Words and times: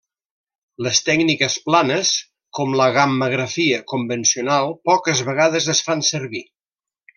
Les 0.85 1.01
tècniques 1.09 1.57
planes, 1.65 2.13
com 2.59 2.73
la 2.79 2.87
gammagrafia 2.97 3.83
convencional, 3.93 4.75
poques 4.91 5.25
vegades 5.31 5.71
es 5.77 5.85
fan 5.91 6.05
servir. 6.13 6.45